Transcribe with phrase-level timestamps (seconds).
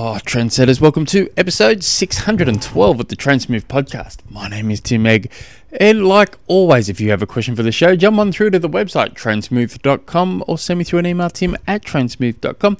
[0.00, 4.18] Oh, trendsetters, welcome to episode 612 of the Transmove podcast.
[4.30, 5.28] My name is Tim Egg,
[5.72, 8.60] and like always, if you have a question for the show, jump on through to
[8.60, 12.76] the website transmove.com or send me through an email, tim at transmove.com.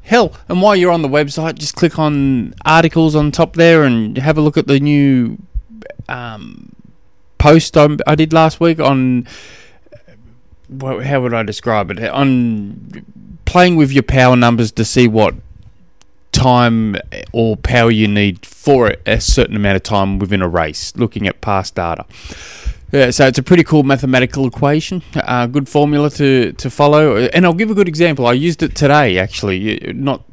[0.00, 4.16] Hell, and while you're on the website, just click on articles on top there and
[4.16, 5.36] have a look at the new
[6.08, 6.72] um,
[7.36, 9.28] post I, I did last week on.
[10.70, 12.02] Well, how would I describe it?
[12.02, 13.04] On
[13.44, 15.34] playing with your power numbers to see what
[16.32, 16.96] time
[17.32, 21.40] or power you need for a certain amount of time within a race, looking at
[21.40, 22.04] past data.
[22.90, 27.16] Yeah, so it's a pretty cool mathematical equation, a uh, good formula to, to follow.
[27.16, 28.26] And I'll give a good example.
[28.26, 30.24] I used it today, actually, not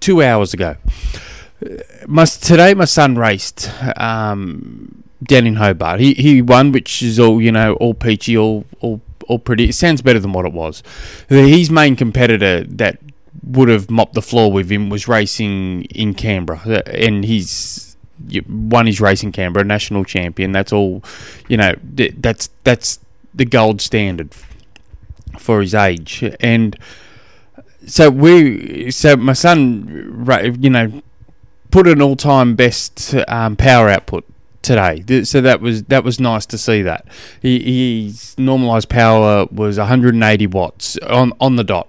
[0.00, 0.76] two hours ago.
[2.06, 6.00] My, today, my son raced um, down in Hobart.
[6.00, 9.68] He he won, which is all you know, all peachy, all all all pretty.
[9.68, 10.82] It sounds better than what it was.
[11.28, 12.98] His main competitor that
[13.46, 17.96] would have mopped the floor with him was racing in Canberra, and he's
[18.48, 20.52] won his race in Canberra, national champion.
[20.52, 21.02] That's all,
[21.48, 21.74] you know.
[21.82, 22.98] That's that's
[23.34, 24.34] the gold standard
[25.38, 26.76] for his age, and
[27.86, 30.26] so we, so my son,
[30.60, 31.02] you know,
[31.70, 34.24] put an all-time best um, power output
[34.62, 35.22] today.
[35.22, 37.06] So that was that was nice to see that.
[37.40, 41.88] He, his normalized power was 180 watts on on the dot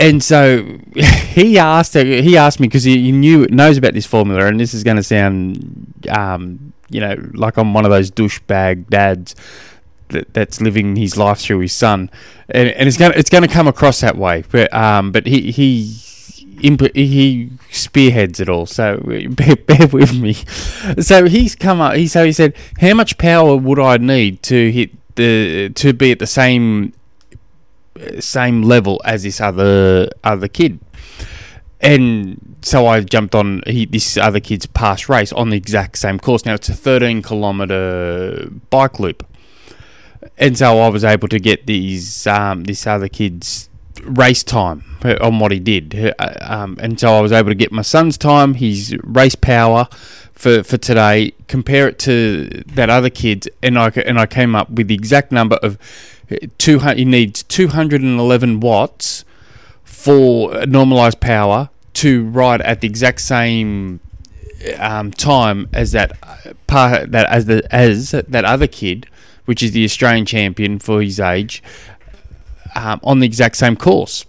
[0.00, 4.46] and so he asked he asked me because he, he, knew knows about this formula,
[4.46, 8.88] and this is going to sound, um, you know, like I'm one of those douchebag
[8.88, 9.36] dads
[10.08, 12.10] that, that's living his life through his son,
[12.48, 14.42] and, and it's going it's going to come across that way.
[14.50, 16.06] But um, but he he.
[16.62, 20.34] he spearheads it all, so bear, bear with me.
[21.02, 21.94] So he's come up.
[21.94, 26.12] He so he said, "How much power would I need to hit the to be
[26.12, 26.92] at the same
[28.20, 30.80] same level as this other other kid.
[31.80, 36.18] And so I jumped on he, this other kid's past race on the exact same
[36.18, 36.44] course.
[36.44, 39.26] Now it's a 13 kilometer bike loop,
[40.36, 43.70] and so I was able to get these um, this other kid's
[44.02, 44.84] race time
[45.20, 48.18] on what he did, uh, um, and so I was able to get my son's
[48.18, 49.88] time, his race power
[50.40, 54.70] for, for today, compare it to that other kid, and I and I came up
[54.70, 55.76] with the exact number of
[56.56, 59.26] two, he needs 211 watts
[59.84, 64.00] for normalized power to ride at the exact same
[64.78, 66.18] um, time as that
[66.66, 69.06] part that as the as that other kid,
[69.44, 71.62] which is the Australian champion for his age,
[72.74, 74.24] um, on the exact same course.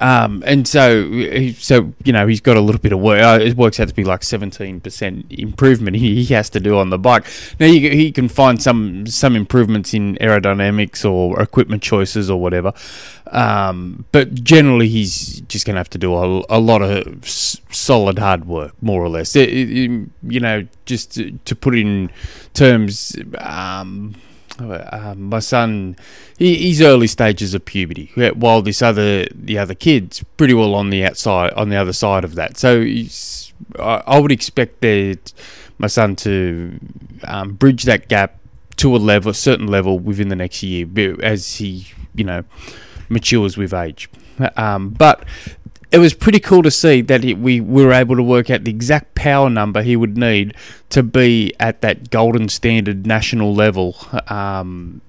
[0.00, 1.10] Um, and so,
[1.52, 3.22] so you know, he's got a little bit of work.
[3.22, 6.78] Uh, it works out to be like seventeen percent improvement he, he has to do
[6.78, 7.24] on the bike.
[7.60, 12.72] Now he, he can find some some improvements in aerodynamics or equipment choices or whatever,
[13.32, 17.60] um, but generally he's just going to have to do a, a lot of s-
[17.70, 19.36] solid hard work, more or less.
[19.36, 22.10] It, it, you know, just to, to put in
[22.54, 23.16] terms.
[23.38, 24.14] Um,
[24.60, 25.96] uh, my son,
[26.38, 30.90] he, he's early stages of puberty, while this other the other kid's pretty well on
[30.90, 32.56] the outside, on the other side of that.
[32.56, 32.82] So
[33.78, 35.32] I, I, would expect that
[35.78, 36.78] my son to
[37.24, 38.38] um, bridge that gap
[38.76, 40.86] to a level, a certain level within the next year,
[41.22, 42.44] as he, you know,
[43.08, 44.08] matures with age.
[44.56, 45.24] Um, but
[45.94, 48.70] it was pretty cool to see that we, we were able to work out the
[48.70, 50.52] exact power number he would need
[50.90, 53.96] to be at that golden standard national level.
[54.26, 55.02] Um,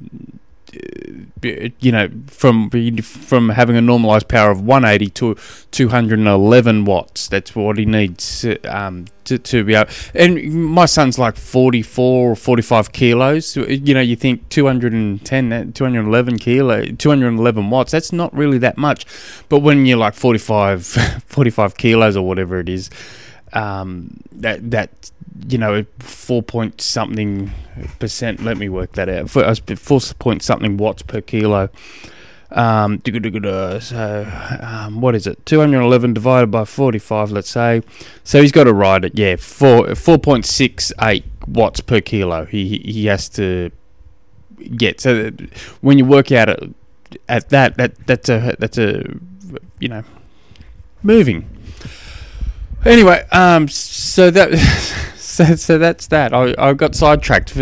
[1.41, 2.69] you know, from
[3.01, 5.35] from having a normalized power of 180 to
[5.71, 7.29] 211 watts.
[7.29, 9.89] That's what he needs um, to, to be able.
[10.13, 13.55] And my son's like 44 or 45 kilos.
[13.55, 17.91] You know, you think 210, 211 kilo, 211 watts.
[17.91, 19.05] That's not really that much.
[19.49, 20.85] But when you're like 45,
[21.25, 22.89] 45 kilos or whatever it is,
[23.53, 25.11] um, that that
[25.47, 27.51] you know four point something
[27.99, 28.43] percent.
[28.43, 29.29] Let me work that out.
[29.29, 31.69] Four, four point something watts per kilo.
[32.51, 35.43] Um, so um, what is it?
[35.45, 37.31] Two hundred eleven divided by forty five.
[37.31, 37.81] Let's say.
[38.23, 39.17] So he's got to ride it.
[39.17, 42.45] Yeah, four four point six eight watts per kilo.
[42.45, 43.71] He he has to
[44.77, 45.01] get.
[45.01, 45.31] So
[45.81, 46.63] when you work out at,
[47.27, 49.03] at that, that that's a that's a
[49.79, 50.03] you know
[51.03, 51.49] moving.
[52.85, 54.53] Anyway, um, so that.
[55.35, 56.33] so, so that's that.
[56.33, 57.57] I, I got sidetracked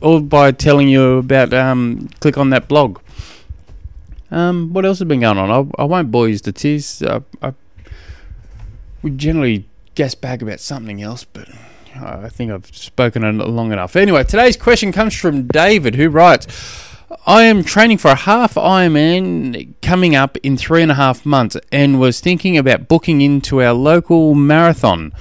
[0.00, 3.00] all by telling you about um, click on that blog.
[4.30, 5.50] Um, what else has been going on?
[5.50, 7.02] I, I won't bore you to tears.
[7.02, 7.54] Uh, I,
[9.02, 11.48] we generally guess back about something else, but
[11.96, 13.96] I think I've spoken long enough.
[13.96, 16.46] Anyway, today's question comes from David, who writes.
[17.26, 21.56] I am training for a half Ironman coming up in three and a half months
[21.72, 25.12] and was thinking about booking into our local marathon.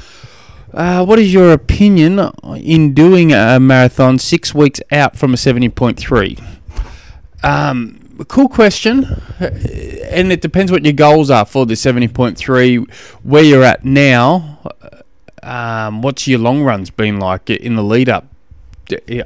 [0.74, 2.19] Uh, what is your opinion
[2.57, 6.44] in doing a marathon six weeks out from a 70.3?
[7.42, 9.05] Um, cool question,
[9.39, 12.91] and it depends what your goals are for the 70.3,
[13.23, 14.59] where you're at now.
[15.43, 18.25] Um, what's your long runs been like in the lead up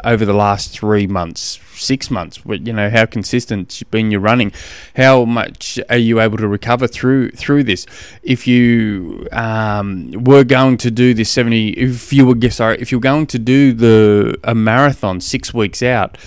[0.04, 2.40] over the last three months, six months?
[2.46, 4.52] You know how consistent been your running?
[4.96, 7.86] How much are you able to recover through through this?
[8.22, 13.02] If you um, were going to do this seventy, if you were sorry, if you're
[13.02, 16.18] going to do the a marathon six weeks out,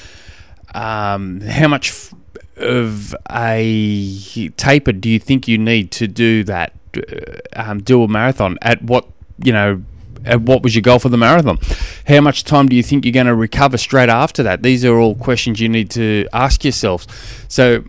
[0.75, 2.14] um, how much f-
[2.56, 6.73] of a taper do you think you need to do that?
[6.97, 7.01] Uh,
[7.56, 9.06] um, do a marathon at what
[9.39, 9.83] you know
[10.25, 11.59] At what was your goal for the marathon?
[12.06, 14.62] How much time do you think you're going to recover straight after that?
[14.62, 17.06] These are all questions you need to ask yourselves.
[17.49, 17.85] So,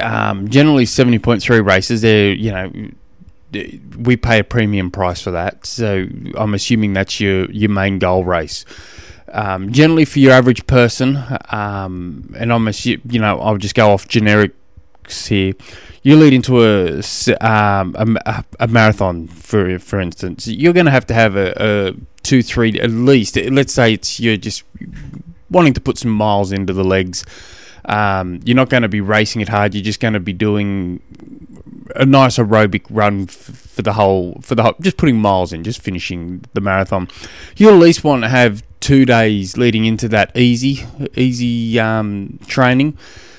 [0.00, 2.02] um, generally, seventy point three races.
[2.02, 2.70] They're you know
[3.96, 5.64] we pay a premium price for that.
[5.64, 6.06] So
[6.36, 8.64] I'm assuming that's your your main goal race.
[9.32, 13.90] Um, generally, for your average person, um, and I'm assuming you know I'll just go
[13.90, 15.52] off generics here
[16.06, 16.98] you lead into a,
[17.40, 21.94] um, a, a, marathon, for for instance, you're going to have to have a, a,
[22.22, 23.36] two, three, at least.
[23.36, 24.62] Let's say it's you're just
[25.50, 27.24] wanting to put some miles into the legs.
[27.86, 29.74] Um, you're not going to be racing it hard.
[29.74, 31.00] You're just going to be doing
[31.96, 35.64] a nice aerobic run f- for the whole for the whole, just putting miles in,
[35.64, 37.08] just finishing the marathon.
[37.56, 42.96] You'll at least want to have two days leading into that easy, easy um, training.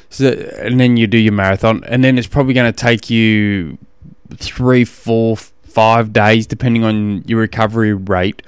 [0.10, 3.78] So, and then you do your marathon, and then it's probably going to take you
[4.36, 8.42] three, four, five days, depending on your recovery rate,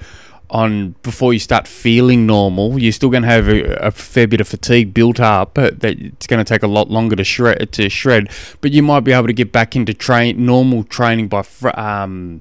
[0.50, 2.78] on before you start feeling normal.
[2.78, 5.54] You're still going to have a, a fair bit of fatigue built up.
[5.54, 7.72] That it's going to take a lot longer to shred.
[7.72, 8.30] To shred,
[8.60, 11.44] but you might be able to get back into train normal training by,
[11.74, 12.40] um,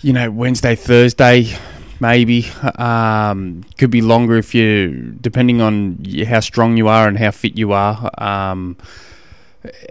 [0.00, 1.56] you know, Wednesday, Thursday
[2.02, 2.46] maybe.
[2.76, 7.56] Um, could be longer if you, depending on how strong you are and how fit
[7.56, 8.10] you are.
[8.18, 8.76] Um,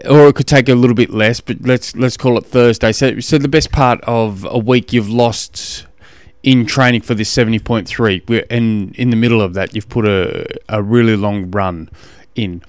[0.08, 2.92] or it could take a little bit less, but let's let's call it Thursday.
[2.92, 5.86] So, so the best part of a week you've lost
[6.42, 10.06] in training for this seventy point three, and in the middle of that you've put
[10.06, 11.88] a a really long run
[12.34, 12.62] in.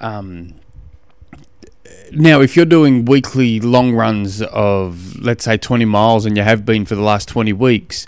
[0.00, 0.54] Um,
[2.12, 6.64] now, if you're doing weekly long runs of let's say twenty miles, and you have
[6.64, 8.06] been for the last twenty weeks,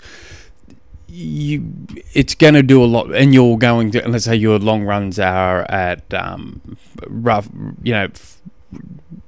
[1.07, 1.65] you
[2.13, 5.19] it's going to do a lot, and you're going to let's say your long runs
[5.19, 6.77] are at um,
[7.07, 7.49] rough,
[7.83, 8.07] you know,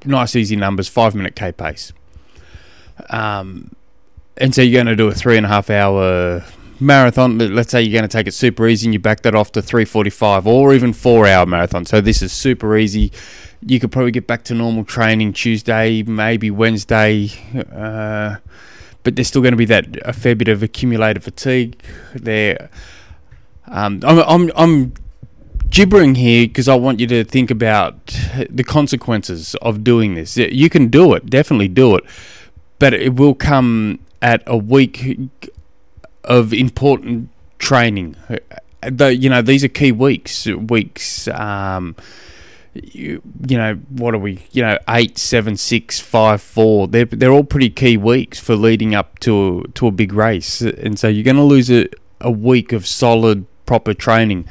[0.05, 1.93] nice easy numbers, five minute k pace.
[3.09, 3.75] Um,
[4.37, 6.43] and so you're going to do a three and a half hour
[6.79, 7.37] marathon.
[7.37, 9.61] Let's say you're going to take it super easy, and you back that off to
[9.61, 11.85] three forty five, or even four hour marathon.
[11.85, 13.11] So this is super easy.
[13.65, 17.29] You could probably get back to normal training Tuesday, maybe Wednesday.
[17.73, 18.37] Uh,
[19.03, 21.81] but there's still going to be that a fair bit of accumulated fatigue
[22.13, 22.69] there.
[23.67, 24.93] Um, I'm, I'm, I'm
[25.69, 28.05] gibbering here because I want you to think about
[28.49, 30.37] the consequences of doing this.
[30.37, 32.03] You can do it, definitely do it,
[32.79, 35.19] but it will come at a week
[36.23, 37.29] of important
[37.59, 38.15] training.
[38.81, 40.47] The, you know, these are key weeks.
[40.47, 41.27] Weeks.
[41.27, 41.95] Um,
[42.73, 47.31] you, you know what are we you know eight seven six five four they're they're
[47.31, 51.23] all pretty key weeks for leading up to to a big race and so you're
[51.23, 51.87] going to lose a,
[52.19, 54.47] a week of solid proper training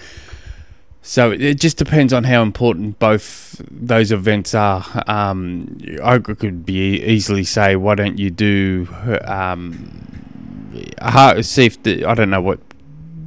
[1.02, 4.84] so it just depends on how important both those events are.
[5.08, 8.86] Um, I could be easily say, why don't you do
[9.24, 10.06] um,
[11.42, 12.60] see if the, I don't know what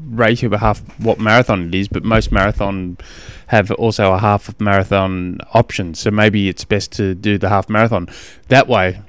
[0.07, 2.97] ratio of half what marathon it is, but most marathon
[3.47, 5.93] have also a half marathon option.
[5.93, 8.07] So maybe it's best to do the half marathon.
[8.47, 9.01] That way,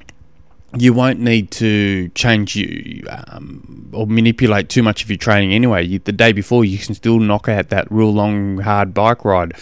[0.75, 5.85] you won't need to change you um, or manipulate too much of your training anyway.
[5.85, 9.54] You, the day before, you can still knock out that real long, hard bike ride.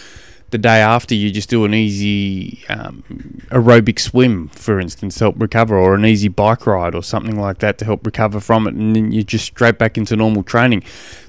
[0.50, 3.02] The day after, you just do an easy um,
[3.48, 7.78] aerobic swim, for instance, help recover, or an easy bike ride, or something like that
[7.78, 10.84] to help recover from it, and then you're just straight back into normal training.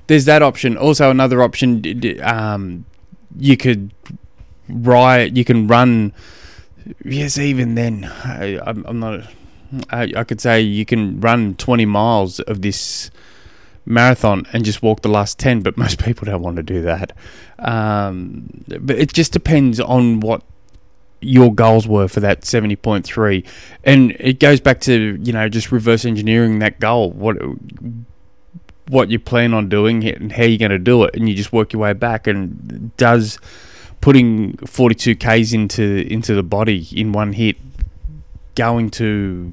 [0.07, 0.77] There's that option.
[0.77, 1.81] Also, another option
[2.21, 2.85] um,
[3.37, 3.91] you could
[4.69, 6.13] ride, you can run.
[7.03, 9.21] Yes, even then, I, am not.
[9.89, 13.11] I, I could say you can run 20 miles of this
[13.85, 17.13] marathon and just walk the last 10, but most people don't want to do that.
[17.59, 20.43] Um, but it just depends on what
[21.21, 23.47] your goals were for that 70.3
[23.83, 27.37] and it goes back to you know just reverse engineering that goal what
[28.89, 31.51] what you plan on doing and how you're going to do it, and you just
[31.51, 32.27] work your way back.
[32.27, 33.39] And does
[34.01, 37.57] putting 42 k's into into the body in one hit
[38.55, 39.51] going to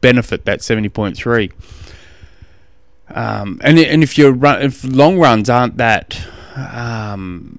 [0.00, 1.52] benefit that 70.3?
[3.12, 6.20] Um, and and if your run, if long runs aren't that,
[6.56, 7.58] um,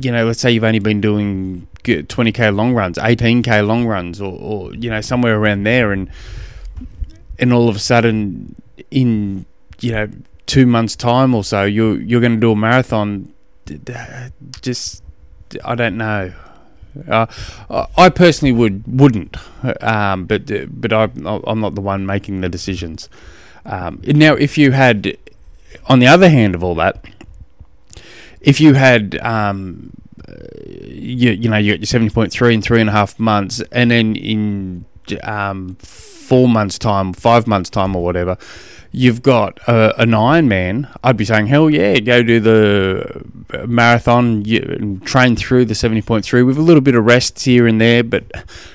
[0.00, 4.32] you know, let's say you've only been doing 20k long runs, 18k long runs, or,
[4.32, 6.10] or you know somewhere around there, and
[7.38, 8.54] and all of a sudden
[8.90, 9.44] in
[9.80, 10.08] you know
[10.46, 13.32] two months time or so you're you're going to do a marathon
[14.62, 15.02] just
[15.64, 16.32] I don't know
[17.08, 17.26] uh,
[17.96, 19.36] I personally would wouldn't
[19.82, 20.46] um, but
[20.80, 23.08] but I, I'm not the one making the decisions.
[23.64, 25.16] Um, now if you had
[25.86, 27.04] on the other hand of all that
[28.40, 29.90] if you had um,
[30.84, 34.16] you, you know you got your 70.3 in three and a half months and then
[34.16, 34.84] in
[35.22, 35.76] um,
[36.26, 38.36] four months' time, five months' time, or whatever,
[38.96, 43.26] you've got a, an Ironman, I'd be saying, hell yeah, go do the
[43.66, 48.02] marathon, you, train through the 70.3 with a little bit of rest here and there,
[48.02, 48.24] but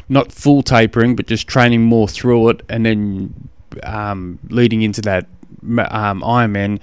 [0.09, 3.49] not full tapering, but just training more through it, and then
[3.81, 5.25] um, leading into that
[5.63, 6.79] um, Ironman.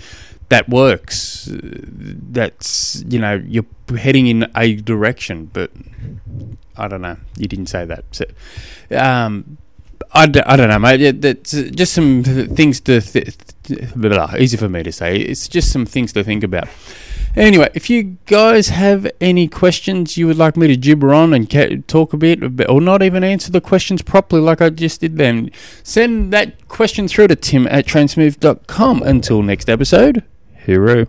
[0.49, 1.47] That works.
[1.53, 3.67] That's you know you're
[3.99, 5.71] heading in a direction, but
[6.75, 7.19] I don't know.
[7.37, 8.05] You didn't say that.
[8.13, 8.25] So,
[8.97, 9.59] um,
[10.13, 11.21] I d- I don't know, mate.
[11.21, 13.37] That's just some things to th-
[13.95, 15.17] blah, blah, easy for me to say.
[15.17, 16.69] It's just some things to think about.
[17.37, 21.49] Anyway, if you guys have any questions you would like me to gibber on and
[21.49, 25.19] ca- talk a bit, or not even answer the questions properly like I just did
[25.19, 25.51] then,
[25.83, 29.03] send that question through to tim at transmove.com.
[29.03, 30.25] Until next episode,
[30.65, 31.07] hero.